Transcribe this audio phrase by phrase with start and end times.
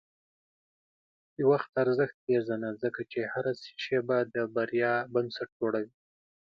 [1.35, 3.53] د وخت ارزښت پېژنه، ځکه چې هره
[3.83, 5.93] شېبه د بریا بنسټ جوړوي.